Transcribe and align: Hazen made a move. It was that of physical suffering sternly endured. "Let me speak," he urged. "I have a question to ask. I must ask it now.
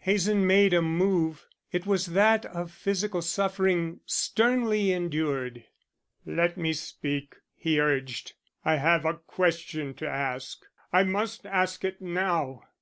Hazen 0.00 0.46
made 0.46 0.74
a 0.74 0.82
move. 0.82 1.46
It 1.72 1.86
was 1.86 2.04
that 2.12 2.44
of 2.44 2.70
physical 2.70 3.22
suffering 3.22 4.00
sternly 4.04 4.92
endured. 4.92 5.64
"Let 6.26 6.58
me 6.58 6.74
speak," 6.74 7.36
he 7.56 7.80
urged. 7.80 8.34
"I 8.66 8.76
have 8.76 9.06
a 9.06 9.14
question 9.14 9.94
to 9.94 10.06
ask. 10.06 10.60
I 10.92 11.04
must 11.04 11.46
ask 11.46 11.86
it 11.86 12.02
now. 12.02 12.64